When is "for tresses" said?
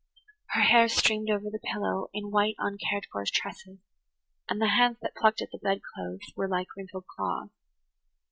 3.11-3.77